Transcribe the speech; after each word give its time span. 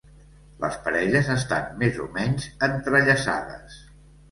Les 0.63 0.77
parelles 0.87 1.29
estan 1.35 1.77
més 1.83 2.01
o 2.07 2.09
menys 2.17 2.49
entrellaçades. 2.71 3.81